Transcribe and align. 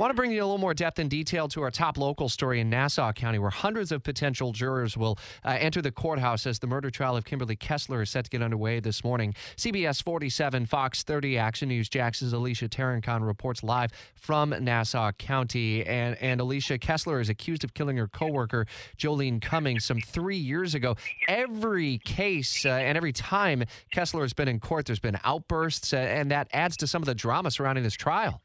Want 0.00 0.12
to 0.12 0.14
bring 0.14 0.32
you 0.32 0.40
a 0.42 0.46
little 0.46 0.56
more 0.56 0.72
depth 0.72 0.98
and 0.98 1.10
detail 1.10 1.46
to 1.48 1.60
our 1.60 1.70
top 1.70 1.98
local 1.98 2.30
story 2.30 2.58
in 2.58 2.70
Nassau 2.70 3.12
County, 3.12 3.38
where 3.38 3.50
hundreds 3.50 3.92
of 3.92 4.02
potential 4.02 4.50
jurors 4.52 4.96
will 4.96 5.18
uh, 5.44 5.58
enter 5.60 5.82
the 5.82 5.92
courthouse 5.92 6.46
as 6.46 6.58
the 6.58 6.66
murder 6.66 6.88
trial 6.88 7.18
of 7.18 7.26
Kimberly 7.26 7.54
Kessler 7.54 8.00
is 8.00 8.08
set 8.08 8.24
to 8.24 8.30
get 8.30 8.40
underway 8.40 8.80
this 8.80 9.04
morning. 9.04 9.34
CBS 9.58 10.02
47, 10.02 10.64
Fox 10.64 11.02
30, 11.02 11.36
Action 11.36 11.68
News 11.68 11.90
Jax's 11.90 12.32
Alicia 12.32 12.66
Tarancon 12.66 13.26
reports 13.26 13.62
live 13.62 13.90
from 14.14 14.54
Nassau 14.58 15.12
County. 15.12 15.84
And, 15.84 16.16
and 16.22 16.40
Alicia 16.40 16.78
Kessler 16.78 17.20
is 17.20 17.28
accused 17.28 17.62
of 17.62 17.74
killing 17.74 17.98
her 17.98 18.08
coworker, 18.08 18.66
Jolene 18.96 19.42
Cummings, 19.42 19.84
some 19.84 20.00
three 20.00 20.38
years 20.38 20.74
ago. 20.74 20.96
Every 21.28 21.98
case 21.98 22.64
uh, 22.64 22.70
and 22.70 22.96
every 22.96 23.12
time 23.12 23.64
Kessler 23.92 24.22
has 24.22 24.32
been 24.32 24.48
in 24.48 24.60
court, 24.60 24.86
there's 24.86 24.98
been 24.98 25.18
outbursts, 25.24 25.92
uh, 25.92 25.98
and 25.98 26.30
that 26.30 26.48
adds 26.54 26.78
to 26.78 26.86
some 26.86 27.02
of 27.02 27.06
the 27.06 27.14
drama 27.14 27.50
surrounding 27.50 27.84
this 27.84 27.92
trial. 27.92 28.40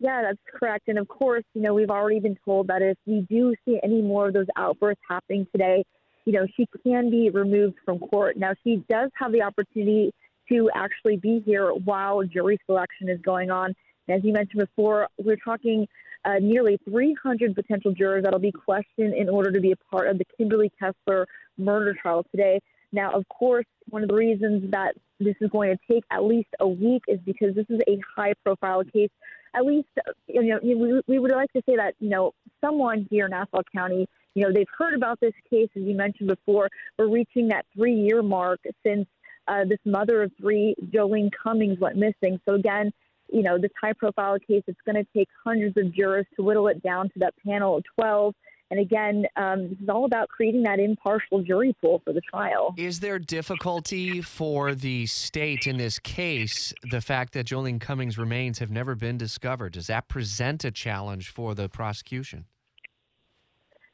Yeah, 0.00 0.22
that's 0.22 0.38
correct. 0.58 0.88
And 0.88 0.98
of 0.98 1.08
course, 1.08 1.44
you 1.54 1.60
know, 1.60 1.74
we've 1.74 1.90
already 1.90 2.20
been 2.20 2.36
told 2.42 2.68
that 2.68 2.80
if 2.80 2.96
we 3.06 3.26
do 3.28 3.54
see 3.66 3.78
any 3.82 4.00
more 4.00 4.28
of 4.28 4.34
those 4.34 4.46
outbursts 4.56 5.02
happening 5.08 5.46
today, 5.52 5.84
you 6.24 6.32
know, 6.32 6.46
she 6.56 6.66
can 6.82 7.10
be 7.10 7.28
removed 7.28 7.76
from 7.84 7.98
court. 7.98 8.38
Now, 8.38 8.54
she 8.64 8.82
does 8.88 9.10
have 9.18 9.30
the 9.30 9.42
opportunity 9.42 10.10
to 10.48 10.70
actually 10.74 11.18
be 11.18 11.42
here 11.44 11.72
while 11.72 12.22
jury 12.24 12.58
selection 12.64 13.10
is 13.10 13.20
going 13.20 13.50
on. 13.50 13.74
And 14.08 14.16
as 14.18 14.24
you 14.24 14.32
mentioned 14.32 14.60
before, 14.60 15.06
we're 15.18 15.36
talking 15.36 15.86
uh, 16.24 16.38
nearly 16.40 16.78
300 16.88 17.54
potential 17.54 17.92
jurors 17.92 18.24
that'll 18.24 18.38
be 18.38 18.52
questioned 18.52 19.14
in 19.14 19.28
order 19.28 19.52
to 19.52 19.60
be 19.60 19.72
a 19.72 19.76
part 19.90 20.08
of 20.08 20.16
the 20.16 20.24
Kimberly 20.36 20.72
Kessler 20.78 21.26
murder 21.58 21.94
trial 22.00 22.24
today. 22.30 22.58
Now, 22.92 23.12
of 23.12 23.28
course, 23.28 23.66
one 23.90 24.02
of 24.02 24.08
the 24.08 24.14
reasons 24.14 24.70
that 24.70 24.94
this 25.20 25.36
is 25.40 25.50
going 25.50 25.76
to 25.76 25.92
take 25.92 26.04
at 26.10 26.24
least 26.24 26.48
a 26.58 26.66
week 26.66 27.02
is 27.06 27.20
because 27.24 27.54
this 27.54 27.66
is 27.68 27.80
a 27.86 28.00
high 28.16 28.32
profile 28.44 28.82
case 28.84 29.10
at 29.54 29.64
least 29.64 29.88
you 30.26 30.42
know 30.42 30.58
we, 30.62 31.00
we 31.06 31.18
would 31.18 31.30
like 31.32 31.52
to 31.52 31.62
say 31.66 31.76
that 31.76 31.94
you 31.98 32.08
know 32.08 32.32
someone 32.60 33.06
here 33.10 33.26
in 33.26 33.30
Nassau 33.30 33.62
County 33.74 34.08
you 34.34 34.42
know 34.42 34.52
they've 34.52 34.66
heard 34.76 34.94
about 34.94 35.20
this 35.20 35.34
case 35.48 35.68
as 35.76 35.82
you 35.82 35.96
mentioned 35.96 36.28
before. 36.28 36.68
We're 36.98 37.08
reaching 37.08 37.48
that 37.48 37.66
three 37.74 37.94
year 37.94 38.22
mark 38.22 38.60
since 38.86 39.06
uh, 39.48 39.64
this 39.64 39.80
mother 39.84 40.22
of 40.22 40.32
three 40.40 40.74
Jolene 40.86 41.30
Cummings 41.42 41.78
went 41.80 41.96
missing. 41.96 42.40
So 42.48 42.54
again 42.54 42.92
you 43.32 43.42
know 43.42 43.58
this 43.58 43.70
high 43.80 43.92
profile 43.92 44.38
case 44.38 44.62
it's 44.66 44.80
going 44.84 44.96
to 44.96 45.06
take 45.16 45.28
hundreds 45.44 45.76
of 45.76 45.94
jurors 45.94 46.26
to 46.36 46.42
whittle 46.42 46.68
it 46.68 46.82
down 46.82 47.08
to 47.10 47.18
that 47.18 47.34
panel 47.46 47.78
of 47.78 47.84
12 47.98 48.34
and 48.70 48.78
again, 48.78 49.26
um, 49.36 49.68
this 49.68 49.78
is 49.80 49.88
all 49.88 50.04
about 50.04 50.28
creating 50.28 50.62
that 50.62 50.78
impartial 50.78 51.42
jury 51.42 51.74
pool 51.80 52.00
for 52.04 52.12
the 52.12 52.20
trial. 52.20 52.74
Is 52.76 53.00
there 53.00 53.18
difficulty 53.18 54.20
for 54.20 54.74
the 54.74 55.06
state 55.06 55.66
in 55.66 55.76
this 55.76 55.98
case, 55.98 56.72
the 56.90 57.00
fact 57.00 57.32
that 57.32 57.46
Jolene 57.46 57.80
Cummings' 57.80 58.16
remains 58.16 58.60
have 58.60 58.70
never 58.70 58.94
been 58.94 59.18
discovered? 59.18 59.72
Does 59.72 59.88
that 59.88 60.08
present 60.08 60.64
a 60.64 60.70
challenge 60.70 61.30
for 61.30 61.54
the 61.54 61.68
prosecution? 61.68 62.44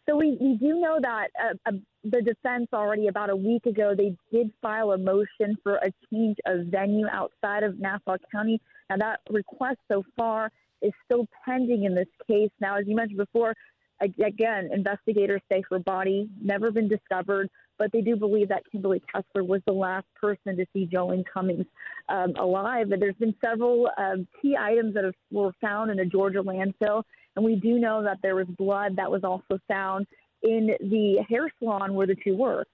So 0.06 0.16
we, 0.16 0.36
we 0.40 0.56
do 0.56 0.78
know 0.78 0.98
that 1.00 1.28
uh, 1.42 1.54
uh, 1.66 1.72
the 2.04 2.22
defense 2.22 2.68
already 2.72 3.08
about 3.08 3.28
a 3.30 3.34
week 3.34 3.66
ago 3.66 3.92
they 3.96 4.14
did 4.30 4.52
file 4.62 4.92
a 4.92 4.98
motion 4.98 5.56
for 5.64 5.76
a 5.76 5.92
change 6.12 6.36
of 6.46 6.66
venue 6.66 7.06
outside 7.08 7.64
of 7.64 7.80
Nassau 7.80 8.16
County. 8.30 8.60
Now 8.88 8.98
that 8.98 9.20
request 9.30 9.78
so 9.88 10.04
far 10.16 10.52
is 10.82 10.92
still 11.04 11.26
pending 11.44 11.84
in 11.84 11.94
this 11.94 12.06
case. 12.28 12.50
Now, 12.60 12.76
as 12.76 12.86
you 12.86 12.94
mentioned 12.94 13.18
before, 13.18 13.54
again, 14.00 14.70
investigators 14.72 15.42
say 15.50 15.62
her 15.70 15.78
body 15.78 16.28
never 16.40 16.70
been 16.70 16.88
discovered, 16.88 17.48
but 17.78 17.92
they 17.92 18.00
do 18.00 18.16
believe 18.16 18.48
that 18.48 18.62
Kimberly 18.70 19.02
Kessler 19.12 19.44
was 19.44 19.60
the 19.66 19.72
last 19.72 20.06
person 20.20 20.56
to 20.56 20.66
see 20.72 20.86
Jolene 20.86 21.24
Cummings 21.32 21.66
um, 22.08 22.34
alive. 22.36 22.90
And 22.90 23.00
there's 23.00 23.16
been 23.16 23.34
several 23.44 23.88
um, 23.98 24.26
key 24.40 24.56
items 24.58 24.94
that 24.94 25.04
have, 25.04 25.14
were 25.30 25.52
found 25.60 25.90
in 25.90 26.00
a 26.00 26.06
Georgia 26.06 26.42
landfill, 26.42 27.02
and 27.36 27.44
we 27.44 27.56
do 27.56 27.78
know 27.78 28.02
that 28.02 28.18
there 28.22 28.34
was 28.34 28.46
blood 28.58 28.96
that 28.96 29.10
was 29.10 29.24
also 29.24 29.58
found 29.68 30.06
in 30.42 30.70
the 30.80 31.24
hair 31.28 31.48
salon 31.58 31.94
where 31.94 32.06
the 32.06 32.16
two 32.24 32.36
worked. 32.36 32.70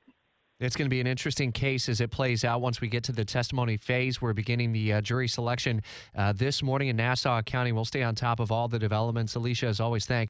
It's 0.62 0.77
going 0.77 0.87
to 0.87 0.91
be 0.91 1.00
an 1.00 1.09
interesting 1.09 1.50
case 1.50 1.88
as 1.88 2.00
it 2.00 2.12
plays 2.12 2.44
out 2.44 2.61
once 2.61 2.81
we 2.81 2.87
get 2.87 3.03
to 3.05 3.12
the 3.12 3.25
testimony 3.25 3.77
phase. 3.77 4.22
We're 4.22 4.32
beginning 4.32 4.72
the 4.72 4.93
uh, 4.93 5.00
jury 5.00 5.27
selection 5.27 5.82
uh, 6.15 6.32
this 6.34 6.62
morning 6.62 6.87
in 6.87 6.97
Nassau 6.97 7.43
County. 7.43 7.72
We'll 7.72 7.84
stay 7.84 8.05
on 8.05 8.15
top 8.15 8.38
of 8.38 8.53
all 8.53 8.69
the 8.69 8.78
developments. 8.78 9.34
Alicia, 9.34 9.66
as 9.66 9.81
always, 9.81 10.06
thank 10.06 10.21